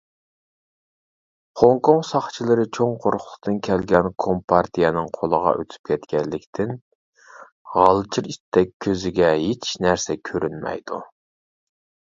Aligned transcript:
خوڭكوڭ 1.59 1.99
ساقچىلىرى 2.11 2.63
چوڭ 2.77 2.95
قۇرۇقلۇقتىن 3.03 3.59
كەلگەن 3.67 4.09
كومپارتىيەنىڭ 4.25 5.11
قولىغا 5.17 5.53
ئۆتۈپ 5.59 5.91
كەتكەنلىكتىن، 5.91 6.73
غالجىر 7.75 8.31
ئىتتەك 8.31 8.73
كۆزىگە 8.87 9.29
ھېچ 9.45 9.73
نەرسە 9.87 10.17
كۆرۈنمەيدۇ. 10.31 11.03